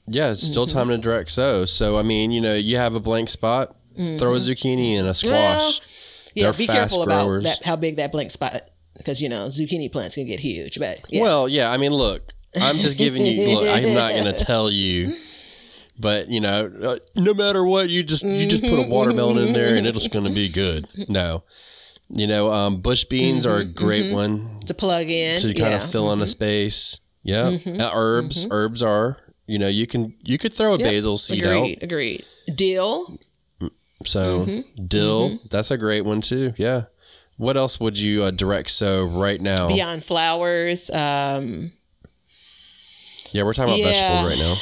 yeah, 0.07 0.31
it's 0.31 0.41
still 0.41 0.65
Mm-hmm. 0.65 0.77
time 0.77 0.87
to 0.89 0.97
direct 0.97 1.31
sow. 1.31 1.65
So 1.65 1.97
I 1.97 2.01
mean, 2.01 2.31
you 2.31 2.41
know, 2.41 2.55
you 2.55 2.77
have 2.77 2.95
a 2.95 2.99
blank 2.99 3.29
spot, 3.29 3.75
throw 3.95 4.33
a 4.33 4.37
zucchini 4.37 4.93
in 4.93 5.05
a 5.05 5.13
squash. 5.13 5.33
Mm-hmm. 5.33 5.59
Well, 5.59 5.73
Yeah, 6.35 6.43
They're 6.45 6.53
be 6.53 6.67
careful 6.67 7.05
growers. 7.05 7.43
about 7.43 7.59
that, 7.59 7.65
how 7.65 7.75
big 7.75 7.97
that 7.97 8.11
blank 8.11 8.31
spot 8.31 8.61
because 8.97 9.21
you 9.21 9.27
know 9.29 9.47
zucchini 9.47 9.91
plants 9.91 10.15
can 10.15 10.25
get 10.25 10.39
huge. 10.39 10.79
But 10.79 10.99
yeah, 11.09 11.21
Well, 11.21 11.47
yeah, 11.49 11.71
I 11.71 11.77
mean, 11.77 11.93
look, 11.93 12.33
I'm 12.61 12.77
just 12.77 12.97
giving 12.97 13.25
you. 13.25 13.55
Look, 13.55 13.67
I'm 13.67 13.93
not 13.93 14.11
going 14.11 14.25
to 14.33 14.45
tell 14.45 14.69
you, 14.69 15.13
but 15.99 16.27
you 16.29 16.39
know, 16.39 16.71
uh, 16.83 16.97
no 17.15 17.33
matter 17.33 17.63
what, 17.65 17.89
you 17.89 18.03
just 18.03 18.23
you 18.23 18.47
just 18.47 18.63
put 18.63 18.79
a 18.85 18.87
watermelon 18.89 19.37
in 19.39 19.53
there 19.53 19.75
and 19.75 19.85
it's 19.87 20.07
going 20.07 20.25
to 20.25 20.31
be 20.31 20.49
good. 20.49 20.87
No, 21.09 21.43
you 22.09 22.27
know, 22.27 22.51
um, 22.51 22.81
bush 22.81 23.05
beans 23.05 23.45
are 23.45 23.57
a 23.57 23.65
great 23.65 24.13
one 24.13 24.59
to 24.65 24.73
plug 24.73 25.09
in 25.09 25.39
to 25.41 25.47
kind 25.53 25.71
yeah. 25.71 25.75
of 25.83 25.89
fill 25.89 26.11
in 26.13 26.21
a 26.21 26.27
space. 26.27 26.99
Yeah, 27.23 27.57
Uh, 27.65 27.89
herbs, 27.93 28.45
herbs 28.51 28.83
are. 28.83 29.17
You 29.47 29.57
know, 29.59 29.67
you 29.67 29.87
can 29.87 30.13
you 30.21 30.37
could 30.37 30.53
throw 30.53 30.73
a 30.73 30.77
Yep. 30.77 30.89
basil 30.89 31.17
seed 31.17 31.43
agreed, 31.43 31.77
out. 31.77 31.83
agreed. 31.83 32.25
Dill. 32.53 33.17
So 34.05 34.63
dill, 34.87 35.39
that's 35.49 35.71
a 35.71 35.77
great 35.77 36.01
one 36.01 36.21
too. 36.21 36.53
Yeah. 36.57 36.83
What 37.37 37.57
else 37.57 37.79
would 37.79 37.97
you 37.97 38.23
uh, 38.23 38.31
direct 38.31 38.69
so 38.69 39.03
right 39.03 39.39
now? 39.41 39.67
Beyond 39.67 40.03
flowers. 40.03 40.89
Um, 40.91 41.71
Yeah, 43.33 43.43
we're 43.43 43.53
talking 43.53 43.73
about 43.73 43.79
Yeah. 43.79 43.91
vegetables 43.91 44.29
right 44.29 44.37
now. 44.39 44.57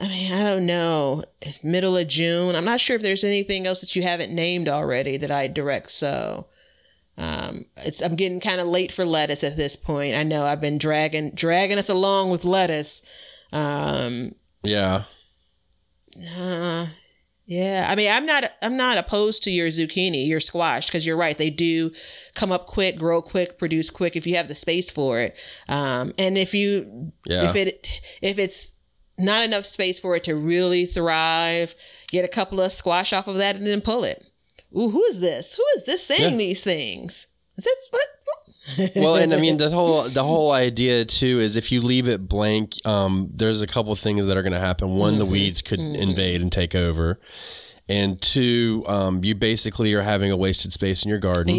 I 0.00 0.08
mean, 0.08 0.32
I 0.32 0.42
don't 0.42 0.64
know. 0.66 1.24
Middle 1.62 1.96
of 1.96 2.08
June. 2.08 2.54
I'm 2.56 2.64
not 2.64 2.80
sure 2.80 2.96
if 2.96 3.02
there's 3.02 3.24
anything 3.24 3.66
else 3.66 3.80
that 3.80 3.94
you 3.96 4.02
haven't 4.02 4.32
named 4.32 4.68
already 4.68 5.16
that 5.18 5.30
I 5.30 5.48
direct. 5.48 5.90
So, 5.90 6.46
um, 7.18 7.66
it's 7.76 8.00
I'm 8.00 8.16
getting 8.16 8.40
kind 8.40 8.60
of 8.60 8.68
late 8.68 8.90
for 8.92 9.04
lettuce 9.04 9.44
at 9.44 9.56
this 9.56 9.76
point. 9.76 10.14
I 10.14 10.22
know 10.22 10.44
I've 10.44 10.60
been 10.62 10.78
dragging 10.78 11.30
dragging 11.34 11.76
us 11.78 11.88
along 11.90 12.30
with 12.30 12.44
lettuce. 12.44 13.02
Um, 13.52 14.34
Yeah. 14.62 15.04
Yeah, 17.52 17.86
I 17.88 17.94
mean, 17.96 18.10
I'm 18.10 18.26
not 18.26 18.44
I'm 18.62 18.76
not 18.76 18.98
opposed 18.98 19.42
to 19.44 19.50
your 19.50 19.68
zucchini, 19.68 20.26
your 20.28 20.40
squash, 20.40 20.86
because 20.86 21.04
you're 21.06 21.16
right. 21.16 21.36
They 21.36 21.50
do 21.50 21.90
come 22.34 22.50
up 22.52 22.66
quick, 22.66 22.96
grow 22.98 23.20
quick, 23.22 23.58
produce 23.58 23.90
quick 23.90 24.16
if 24.16 24.26
you 24.26 24.36
have 24.36 24.48
the 24.48 24.54
space 24.54 24.90
for 24.90 25.20
it. 25.20 25.36
Um, 25.68 26.12
and 26.18 26.38
if 26.38 26.54
you 26.54 27.12
Yeah. 27.26 27.48
if 27.50 27.56
it 27.56 28.00
if 28.22 28.38
it's 28.38 28.72
not 29.18 29.44
enough 29.44 29.66
space 29.66 30.00
for 30.00 30.16
it 30.16 30.24
to 30.24 30.34
really 30.34 30.86
thrive, 30.86 31.74
get 32.10 32.24
a 32.24 32.28
couple 32.28 32.60
of 32.60 32.72
squash 32.72 33.12
off 33.12 33.28
of 33.28 33.36
that 33.36 33.56
and 33.56 33.66
then 33.66 33.80
pull 33.80 34.04
it. 34.04 34.24
Ooh, 34.76 34.88
who 34.90 35.02
is 35.04 35.20
this? 35.20 35.54
Who 35.54 35.64
is 35.76 35.84
this 35.84 36.02
saying 36.04 36.32
Yeah. 36.32 36.36
these 36.38 36.64
things? 36.64 37.26
Is 37.58 37.64
this 37.64 37.88
what? 37.90 38.06
Well, 38.96 39.16
and 39.16 39.34
I 39.34 39.38
mean 39.40 39.56
the 39.56 39.70
whole 39.78 40.02
the 40.04 40.22
whole 40.22 40.52
idea 40.52 41.04
too 41.04 41.40
is 41.40 41.56
if 41.56 41.72
you 41.72 41.80
leave 41.80 42.08
it 42.08 42.28
blank, 42.28 42.74
um, 42.86 43.30
there's 43.34 43.60
a 43.62 43.66
couple 43.66 43.94
things 43.94 44.26
that 44.26 44.36
are 44.36 44.42
going 44.42 44.52
to 44.52 44.60
happen. 44.60 44.90
One, 44.90 45.18
the 45.18 45.26
weeds 45.26 45.62
could 45.62 45.80
invade 45.80 46.40
and 46.40 46.50
take 46.52 46.74
over, 46.74 47.20
and 47.88 48.20
two, 48.20 48.84
um, 48.86 49.24
you 49.24 49.34
basically 49.34 49.92
are 49.94 50.02
having 50.02 50.30
a 50.30 50.36
wasted 50.36 50.72
space 50.72 51.04
in 51.04 51.08
your 51.08 51.18
garden. 51.18 51.54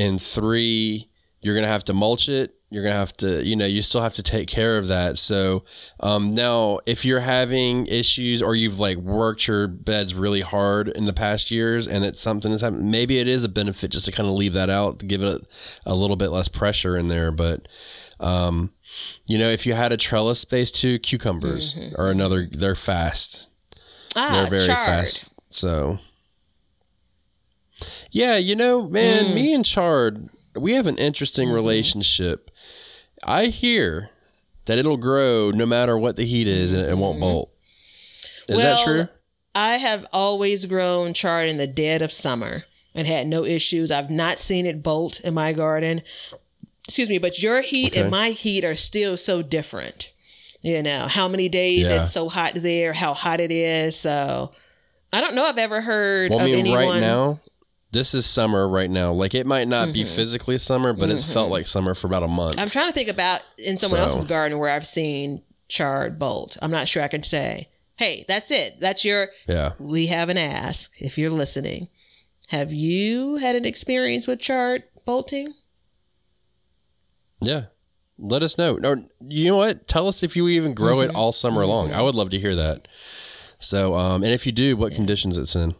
And 0.00 0.20
three, 0.22 1.08
you're 1.40 1.54
going 1.54 1.64
to 1.64 1.72
have 1.72 1.84
to 1.84 1.92
mulch 1.92 2.28
it. 2.28 2.54
You're 2.70 2.82
going 2.82 2.92
to 2.92 2.98
have 2.98 3.14
to, 3.18 3.42
you 3.42 3.56
know, 3.56 3.64
you 3.64 3.80
still 3.80 4.02
have 4.02 4.14
to 4.16 4.22
take 4.22 4.46
care 4.46 4.76
of 4.76 4.88
that. 4.88 5.16
So 5.16 5.64
um, 6.00 6.30
now, 6.30 6.80
if 6.84 7.02
you're 7.02 7.20
having 7.20 7.86
issues 7.86 8.42
or 8.42 8.54
you've 8.54 8.78
like 8.78 8.98
worked 8.98 9.46
your 9.48 9.66
beds 9.66 10.14
really 10.14 10.42
hard 10.42 10.88
in 10.88 11.06
the 11.06 11.14
past 11.14 11.50
years 11.50 11.88
and 11.88 12.04
it's 12.04 12.20
something 12.20 12.50
that's 12.50 12.62
happened, 12.62 12.90
maybe 12.90 13.18
it 13.20 13.26
is 13.26 13.42
a 13.42 13.48
benefit 13.48 13.90
just 13.92 14.04
to 14.04 14.12
kind 14.12 14.28
of 14.28 14.34
leave 14.34 14.52
that 14.52 14.68
out 14.68 14.98
to 14.98 15.06
give 15.06 15.22
it 15.22 15.28
a, 15.86 15.92
a 15.92 15.94
little 15.94 16.16
bit 16.16 16.28
less 16.28 16.48
pressure 16.48 16.94
in 16.94 17.08
there. 17.08 17.30
But, 17.32 17.66
um, 18.20 18.70
you 19.26 19.38
know, 19.38 19.48
if 19.48 19.64
you 19.64 19.72
had 19.72 19.90
a 19.92 19.96
trellis 19.96 20.38
space 20.40 20.70
too, 20.70 20.98
cucumbers 20.98 21.74
are 21.96 22.08
another, 22.10 22.48
they're 22.52 22.74
fast. 22.74 23.48
Ah, 24.14 24.30
They're 24.42 24.58
very 24.58 24.66
chard. 24.66 24.86
fast. 24.86 25.30
So, 25.48 26.00
yeah, 28.10 28.36
you 28.36 28.56
know, 28.56 28.88
man, 28.88 29.26
Mm. 29.26 29.34
me 29.34 29.54
and 29.54 29.64
Chard, 29.64 30.28
we 30.60 30.74
have 30.74 30.86
an 30.86 30.98
interesting 30.98 31.46
Mm-hmm. 31.48 31.54
relationship. 31.54 32.50
I 33.24 33.46
hear 33.46 34.10
that 34.66 34.78
it'll 34.78 34.96
grow 34.96 35.50
no 35.50 35.66
matter 35.66 35.96
what 35.98 36.16
the 36.16 36.24
heat 36.24 36.46
is 36.48 36.72
and 36.72 36.82
it 36.88 36.96
won't 36.98 37.20
bolt. 37.20 37.50
Is 38.48 38.60
that 38.62 38.78
Mm-hmm. 38.80 38.90
True? 38.90 39.08
I 39.54 39.78
have 39.78 40.06
always 40.12 40.66
grown 40.66 41.14
chard 41.14 41.48
in 41.48 41.56
the 41.56 41.66
dead 41.66 42.00
of 42.02 42.12
summer 42.12 42.62
and 42.94 43.06
had 43.06 43.26
no 43.26 43.44
issues. 43.44 43.90
I've 43.90 44.10
not 44.10 44.38
seen 44.38 44.66
it 44.66 44.82
bolt 44.82 45.20
in 45.20 45.34
my 45.34 45.52
garden. 45.52 46.02
Excuse 46.86 47.08
me, 47.10 47.18
but 47.18 47.42
your 47.42 47.62
heat 47.62 47.92
Okay. 47.92 48.00
and 48.02 48.10
my 48.10 48.30
heat 48.30 48.64
are 48.64 48.74
still 48.76 49.16
so 49.16 49.42
different. 49.42 50.12
You 50.62 50.82
know, 50.82 51.06
how 51.08 51.28
many 51.28 51.48
days 51.48 51.86
Yeah. 51.88 52.00
it's 52.00 52.12
so 52.12 52.28
hot 52.28 52.52
there, 52.54 52.92
how 52.92 53.14
hot 53.14 53.40
it 53.40 53.50
is. 53.52 53.96
So 53.96 54.52
I 55.12 55.20
don't 55.20 55.34
know 55.34 55.44
I've 55.44 55.58
ever 55.58 55.80
heard 55.80 56.30
Well, 56.30 56.40
I 56.40 56.44
of 56.44 56.50
mean, 56.50 56.58
anyone. 56.60 56.86
right 56.86 57.00
now, 57.00 57.40
this 57.90 58.14
is 58.14 58.26
summer 58.26 58.68
right 58.68 58.90
now. 58.90 59.12
Like, 59.12 59.34
it 59.34 59.46
might 59.46 59.68
not 59.68 59.92
be 59.92 60.04
physically 60.04 60.58
summer, 60.58 60.92
but 60.92 61.10
it's 61.10 61.30
felt 61.30 61.50
like 61.50 61.66
summer 61.66 61.94
for 61.94 62.06
about 62.06 62.22
a 62.22 62.28
month. 62.28 62.52
Mm-hmm. 62.56 62.60
I'm 62.62 62.70
trying 62.70 62.88
to 62.88 62.92
think 62.92 63.08
about 63.08 63.40
in 63.58 63.78
someone 63.78 63.98
So- 64.00 64.04
else's 64.04 64.24
garden 64.24 64.58
where 64.58 64.70
I've 64.74 64.86
seen 64.86 65.42
chard 65.68 66.18
bolt. 66.18 66.56
I'm 66.62 66.70
not 66.70 66.88
sure 66.88 67.02
I 67.02 67.08
can 67.08 67.22
say, 67.22 67.68
hey, 67.96 68.24
that's 68.28 68.50
it. 68.50 68.78
That's 68.80 69.04
your 69.04 69.28
yeah. 69.46 69.72
we 69.78 70.06
have 70.08 70.28
an 70.28 70.38
ask 70.38 70.92
if 71.00 71.18
you're 71.18 71.30
listening. 71.30 71.88
Have 72.48 72.72
you 72.72 73.36
had 73.36 73.56
an 73.56 73.64
experience 73.66 74.26
with 74.26 74.40
chard 74.40 74.84
bolting? 75.04 75.52
Yeah. 77.40 77.64
Let 78.18 78.42
us 78.42 78.58
know. 78.58 78.78
Or 78.82 79.04
you 79.28 79.44
know 79.46 79.56
what? 79.56 79.86
Tell 79.86 80.08
us 80.08 80.22
if 80.22 80.36
you 80.36 80.48
even 80.48 80.74
grow 80.74 80.96
Mm-hmm. 80.98 81.10
it 81.10 81.14
all 81.16 81.32
summer 81.32 81.64
long. 81.66 81.92
I 81.92 82.02
would 82.02 82.14
love 82.14 82.30
to 82.30 82.38
hear 82.40 82.56
that. 82.56 82.88
So, 83.60 83.94
um, 83.94 84.22
and 84.22 84.32
if 84.32 84.46
you 84.46 84.52
do, 84.52 84.76
what 84.76 84.92
conditions 84.94 85.36
it's 85.38 85.54
in? 85.56 85.74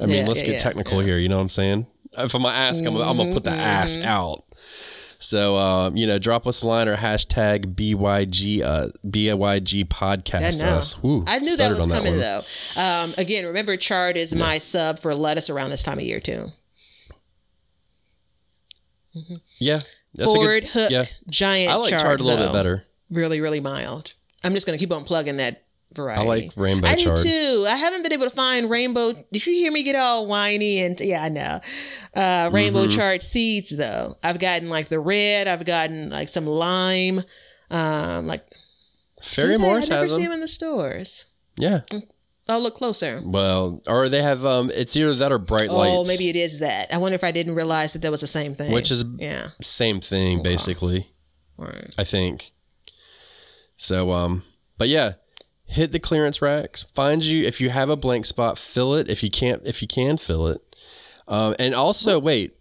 I 0.00 0.06
mean, 0.06 0.16
Yeah, 0.22 0.26
let's 0.26 0.40
yeah, 0.40 0.46
get 0.46 0.52
yeah, 0.54 0.60
technical 0.62 1.00
here. 1.00 1.18
You 1.18 1.28
know 1.28 1.36
what 1.36 1.42
I'm 1.42 1.48
saying? 1.50 1.86
If 2.16 2.34
I'm 2.34 2.42
gonna 2.42 2.54
ask, 2.56 2.84
I'm, 2.84 2.96
I'm 2.96 3.16
gonna 3.16 3.32
put 3.32 3.44
the 3.44 3.50
ask 3.50 3.98
Mm-hmm. 3.98 4.08
out. 4.08 4.44
So, 5.22 5.56
um, 5.58 5.98
you 5.98 6.06
know, 6.06 6.18
drop 6.18 6.46
us 6.46 6.62
a 6.62 6.66
line 6.68 6.88
or 6.88 6.96
hashtag 6.96 7.74
BYG, 7.74 8.62
uh, 8.62 8.88
BYG 9.06 9.84
podcast 9.84 10.64
I 10.64 10.66
know. 10.66 10.76
us. 10.78 10.94
Whew, 10.94 11.24
I 11.26 11.38
knew 11.40 11.56
that 11.58 11.68
was 11.68 11.80
on 11.80 11.90
coming 11.90 12.12
one. 12.14 12.20
though. 12.20 12.42
Um, 12.76 13.14
again, 13.18 13.44
remember 13.44 13.76
chard 13.76 14.16
is 14.16 14.34
my 14.34 14.56
sub 14.56 14.98
for 14.98 15.14
lettuce 15.14 15.50
around 15.50 15.68
this 15.70 15.82
time 15.82 15.98
of 15.98 16.04
year 16.04 16.20
too. 16.20 16.46
Yeah. 19.58 19.80
That's 20.14 20.32
a 20.32 20.34
Ford 20.34 20.62
good, 20.62 20.64
hook 20.70 20.90
Yeah. 20.90 21.04
giant 21.28 21.72
I 21.72 21.76
like 21.76 21.90
chard, 21.90 22.02
chard 22.02 22.20
a 22.20 22.24
little 22.24 22.38
though. 22.46 22.52
bit 22.52 22.52
better. 22.58 22.84
Really, 23.10 23.40
really 23.40 23.60
mild. 23.60 24.14
I'm 24.42 24.54
just 24.54 24.66
gonna 24.66 24.78
keep 24.78 24.92
on 24.92 25.04
plugging 25.04 25.36
that 25.36 25.64
variety. 25.94 26.22
I 26.22 26.24
like 26.24 26.50
rainbow 26.56 26.88
I 26.88 26.94
chard. 26.96 27.16
do 27.16 27.22
too. 27.24 27.66
I 27.68 27.76
haven't 27.76 28.02
been 28.02 28.12
able 28.12 28.24
to 28.24 28.30
find 28.30 28.70
rainbow. 28.70 29.12
Did 29.32 29.46
you 29.46 29.52
hear 29.52 29.72
me 29.72 29.82
get 29.82 29.96
all 29.96 30.26
whiny 30.26 30.80
and 30.80 30.98
yeah, 31.00 31.22
I 31.22 31.28
know. 31.28 31.60
Uh, 32.14 32.50
rainbow 32.52 32.80
Mm-hmm. 32.86 32.96
chard 32.98 33.22
seeds 33.22 33.70
though. 33.70 34.16
I've 34.22 34.38
gotten 34.38 34.68
like 34.68 34.88
the 34.88 35.00
red. 35.00 35.48
I've 35.48 35.64
gotten 35.64 36.10
like 36.10 36.28
some 36.28 36.46
lime. 36.46 37.22
Um, 37.70 38.26
like 38.26 38.44
Ferry-Morse 39.22 39.86
I 39.90 39.94
never 39.94 40.04
has 40.06 40.14
see 40.14 40.22
them. 40.24 40.32
in 40.32 40.40
the 40.40 40.48
stores. 40.48 41.26
Yeah. 41.56 41.80
I'll 42.48 42.60
look 42.60 42.74
closer. 42.74 43.20
Well, 43.24 43.80
or 43.86 44.08
they 44.08 44.22
have, 44.22 44.44
um, 44.44 44.72
it's 44.74 44.96
either 44.96 45.14
that 45.14 45.30
or 45.30 45.38
bright 45.38 45.70
lights. 45.70 45.92
Oh, 45.94 46.04
maybe 46.04 46.28
it 46.30 46.34
is 46.36 46.58
that. 46.58 46.92
I 46.92 46.96
wonder 46.98 47.14
if 47.14 47.22
I 47.22 47.30
didn't 47.30 47.54
realize 47.54 47.92
that 47.92 48.02
that 48.02 48.10
was 48.10 48.22
the 48.22 48.26
same 48.26 48.56
thing. 48.56 48.72
Which 48.72 48.90
is 48.90 49.04
yeah. 49.18 49.48
same 49.62 50.00
thing, 50.00 50.42
basically. 50.42 51.10
Right. 51.56 51.94
I 51.96 52.02
think. 52.02 52.50
So, 53.76 54.10
um, 54.12 54.42
but 54.78 54.88
yeah, 54.88 55.12
hit 55.70 55.92
the 55.92 55.98
clearance 55.98 56.42
racks. 56.42 56.82
Find 56.82 57.24
you 57.24 57.44
if 57.46 57.60
you 57.60 57.70
have 57.70 57.90
a 57.90 57.96
blank 57.96 58.26
spot, 58.26 58.58
fill 58.58 58.94
it. 58.94 59.08
If 59.08 59.22
you 59.22 59.30
can't, 59.30 59.62
if 59.64 59.80
you 59.80 59.88
can, 59.88 60.18
fill 60.18 60.48
it. 60.48 60.60
Um, 61.28 61.54
and 61.58 61.74
also, 61.74 62.18
wait, 62.18 62.56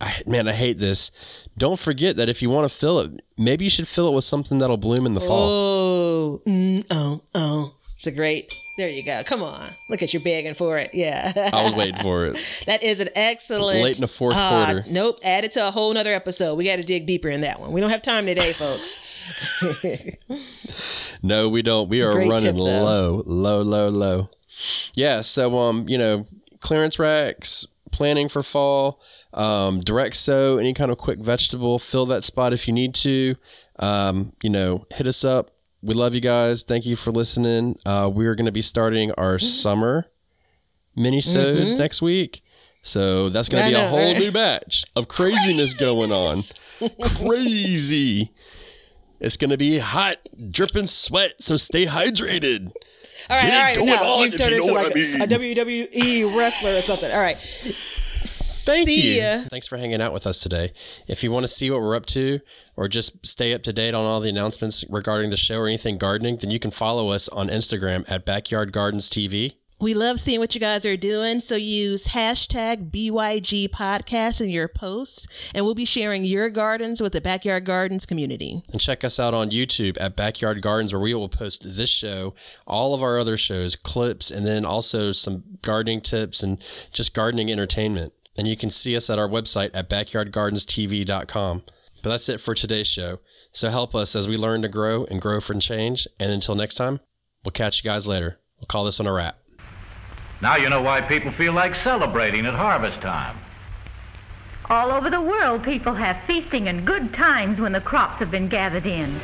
I, 0.00 0.22
man, 0.26 0.48
I 0.48 0.54
hate 0.54 0.78
this. 0.78 1.10
Don't 1.56 1.78
forget 1.78 2.16
that 2.16 2.28
if 2.28 2.42
you 2.42 2.50
want 2.50 2.68
to 2.68 2.74
fill 2.74 3.00
it, 3.00 3.22
maybe 3.36 3.64
you 3.64 3.70
should 3.70 3.86
fill 3.86 4.08
it 4.08 4.14
with 4.14 4.24
something 4.24 4.58
that'll 4.58 4.78
bloom 4.78 5.06
in 5.06 5.14
the 5.14 5.20
fall. 5.20 5.48
Oh, 5.48 6.42
mm, 6.46 6.84
oh, 6.90 7.22
oh. 7.34 7.72
It's 8.04 8.12
a 8.12 8.14
great. 8.14 8.54
There 8.76 8.90
you 8.90 9.02
go. 9.02 9.22
Come 9.24 9.42
on. 9.42 9.66
Look 9.88 10.02
at 10.02 10.12
you 10.12 10.20
begging 10.20 10.52
for 10.52 10.76
it. 10.76 10.90
Yeah. 10.92 11.32
I 11.54 11.64
was 11.64 11.74
waiting 11.74 11.96
for 11.96 12.26
it. 12.26 12.38
that 12.66 12.82
is 12.82 13.00
an 13.00 13.08
excellent. 13.14 13.82
Late 13.82 13.96
in 13.96 14.02
the 14.02 14.06
fourth 14.06 14.36
uh, 14.38 14.66
quarter. 14.66 14.84
Nope. 14.90 15.20
Add 15.24 15.44
it 15.44 15.52
to 15.52 15.66
a 15.66 15.70
whole 15.70 15.94
nother 15.94 16.12
episode. 16.12 16.56
We 16.56 16.66
got 16.66 16.76
to 16.76 16.82
dig 16.82 17.06
deeper 17.06 17.30
in 17.30 17.40
that 17.40 17.60
one. 17.60 17.72
We 17.72 17.80
don't 17.80 17.88
have 17.88 18.02
time 18.02 18.26
today, 18.26 18.52
folks. 18.52 19.00
No, 21.22 21.48
we 21.48 21.62
don't. 21.62 21.88
We 21.88 22.02
are 22.02 22.12
Great 22.12 22.28
running 22.28 22.52
tip, 22.52 22.56
low, 22.56 23.22
low, 23.24 23.62
low, 23.62 23.88
low. 23.88 24.28
Yeah. 24.92 25.22
So, 25.22 25.58
um, 25.58 25.88
you 25.88 25.96
know, 25.96 26.26
clearance 26.60 26.98
racks, 26.98 27.66
planning 27.90 28.28
for 28.28 28.42
fall, 28.42 29.00
um, 29.32 29.80
direct 29.80 30.16
sow, 30.16 30.58
any 30.58 30.74
kind 30.74 30.90
of 30.90 30.98
quick 30.98 31.20
vegetable, 31.20 31.78
fill 31.78 32.04
that 32.06 32.24
spot 32.24 32.52
if 32.52 32.68
you 32.68 32.74
need 32.74 32.94
to. 32.96 33.36
Um, 33.78 34.34
you 34.42 34.50
know, 34.50 34.86
hit 34.92 35.06
us 35.06 35.24
up. 35.24 35.53
We 35.84 35.92
love 35.92 36.14
you 36.14 36.22
guys. 36.22 36.62
Thank 36.62 36.86
you 36.86 36.96
for 36.96 37.12
listening. 37.12 37.78
Uh, 37.84 38.10
we're 38.12 38.34
going 38.34 38.46
to 38.46 38.52
be 38.52 38.62
starting 38.62 39.12
our 39.18 39.38
summer 39.38 40.06
mini 40.96 41.20
sows 41.20 41.74
next 41.74 42.00
week. 42.00 42.42
So 42.80 43.28
that's 43.28 43.50
going 43.50 43.64
to 43.64 43.70
be 43.70 43.74
a 43.74 43.88
whole 43.88 44.12
right? 44.12 44.18
new 44.18 44.32
batch 44.32 44.84
of 44.96 45.08
craziness 45.08 45.78
going 45.78 46.10
on. 46.10 46.42
Crazy. 47.16 48.32
It's 49.20 49.36
going 49.36 49.50
to 49.50 49.58
be 49.58 49.78
hot, 49.78 50.18
dripping 50.50 50.86
sweat, 50.86 51.42
so 51.42 51.56
stay 51.58 51.84
hydrated. 51.84 52.72
All 53.28 53.36
right, 53.36 53.74
Get 53.74 53.78
all 53.78 53.86
right. 53.86 53.86
now 53.86 54.22
you've 54.24 54.36
turned 54.38 54.50
you 54.52 54.58
know 54.58 54.68
into 54.68 54.74
like 54.74 54.92
I 54.92 54.94
mean. 54.94 55.22
a 55.22 55.26
WWE 55.26 56.36
wrestler 56.36 56.76
or 56.76 56.80
something. 56.80 57.10
All 57.12 57.20
right. 57.20 57.36
Thank 58.64 58.88
See 58.88 59.16
you. 59.16 59.22
ya. 59.22 59.42
Thanks 59.50 59.66
for 59.66 59.76
hanging 59.76 60.00
out 60.00 60.12
with 60.12 60.26
us 60.26 60.38
today. 60.38 60.72
If 61.06 61.22
you 61.22 61.30
want 61.30 61.44
to 61.44 61.48
see 61.48 61.70
what 61.70 61.80
we're 61.80 61.96
up 61.96 62.06
to 62.06 62.40
or 62.76 62.88
just 62.88 63.24
stay 63.26 63.52
up 63.54 63.62
to 63.64 63.72
date 63.72 63.94
on 63.94 64.04
all 64.04 64.20
the 64.20 64.28
announcements 64.28 64.84
regarding 64.88 65.30
the 65.30 65.36
show 65.36 65.58
or 65.58 65.66
anything 65.66 65.98
gardening, 65.98 66.38
then 66.38 66.50
you 66.50 66.58
can 66.58 66.70
follow 66.70 67.10
us 67.10 67.28
on 67.28 67.48
Instagram 67.48 68.04
at 68.08 68.24
Backyard 68.24 68.72
Gardens 68.72 69.08
TV. 69.08 69.54
We 69.80 69.92
love 69.92 70.18
seeing 70.18 70.38
what 70.38 70.54
you 70.54 70.60
guys 70.60 70.86
are 70.86 70.96
doing. 70.96 71.40
So 71.40 71.56
use 71.56 72.06
hashtag 72.08 72.90
BYG 72.90 73.68
podcast 73.68 74.40
in 74.40 74.48
your 74.48 74.68
posts, 74.68 75.26
and 75.54 75.64
we'll 75.64 75.74
be 75.74 75.84
sharing 75.84 76.24
your 76.24 76.48
gardens 76.48 77.02
with 77.02 77.12
the 77.12 77.20
Backyard 77.20 77.64
Gardens 77.66 78.06
community. 78.06 78.62
And 78.72 78.80
check 78.80 79.04
us 79.04 79.20
out 79.20 79.34
on 79.34 79.50
YouTube 79.50 79.98
at 80.00 80.16
Backyard 80.16 80.62
Gardens, 80.62 80.92
where 80.94 81.02
we 81.02 81.12
will 81.12 81.28
post 81.28 81.64
this 81.66 81.90
show, 81.90 82.34
all 82.66 82.94
of 82.94 83.02
our 83.02 83.18
other 83.18 83.36
shows, 83.36 83.76
clips, 83.76 84.30
and 84.30 84.46
then 84.46 84.64
also 84.64 85.10
some 85.12 85.42
gardening 85.60 86.00
tips 86.00 86.42
and 86.42 86.58
just 86.92 87.12
gardening 87.12 87.50
entertainment. 87.50 88.12
And 88.36 88.48
you 88.48 88.56
can 88.56 88.70
see 88.70 88.96
us 88.96 89.08
at 89.10 89.18
our 89.18 89.28
website 89.28 89.70
at 89.74 89.88
backyardgardenstv.com. 89.88 91.62
But 92.02 92.10
that's 92.10 92.28
it 92.28 92.40
for 92.40 92.54
today's 92.54 92.86
show. 92.86 93.20
So 93.52 93.70
help 93.70 93.94
us 93.94 94.14
as 94.14 94.28
we 94.28 94.36
learn 94.36 94.62
to 94.62 94.68
grow 94.68 95.04
and 95.06 95.22
grow 95.22 95.40
for 95.40 95.54
change. 95.54 96.06
And 96.20 96.30
until 96.30 96.54
next 96.54 96.74
time, 96.74 97.00
we'll 97.44 97.52
catch 97.52 97.82
you 97.82 97.90
guys 97.90 98.06
later. 98.06 98.38
We'll 98.58 98.66
call 98.66 98.84
this 98.84 98.98
one 98.98 99.06
a 99.06 99.12
wrap. 99.12 99.38
Now 100.42 100.56
you 100.56 100.68
know 100.68 100.82
why 100.82 101.00
people 101.00 101.32
feel 101.32 101.54
like 101.54 101.74
celebrating 101.82 102.44
at 102.44 102.54
harvest 102.54 103.00
time. 103.00 103.38
All 104.68 104.90
over 104.90 105.10
the 105.10 105.20
world, 105.20 105.62
people 105.62 105.94
have 105.94 106.16
feasting 106.26 106.68
and 106.68 106.86
good 106.86 107.14
times 107.14 107.60
when 107.60 107.72
the 107.72 107.80
crops 107.80 108.18
have 108.18 108.30
been 108.30 108.48
gathered 108.48 108.86
in. 108.86 109.20